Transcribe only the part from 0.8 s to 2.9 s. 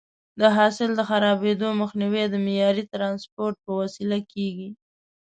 د خرابېدو مخنیوی د معیاري